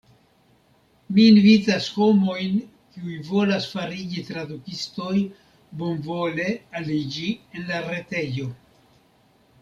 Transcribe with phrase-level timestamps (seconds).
[1.15, 2.55] Mi invitas homojn
[2.95, 5.15] kiuj volas fariĝi tradukistoj
[5.81, 6.47] bonvole
[6.81, 8.49] aliĝi en la retejo.